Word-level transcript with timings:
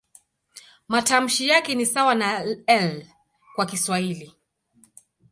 Matamshi 0.87 1.47
yake 1.47 1.75
ni 1.75 1.85
sawa 1.85 2.15
na 2.15 2.43
"L" 2.67 3.07
kwa 3.55 3.65
Kiswahili. 3.65 4.33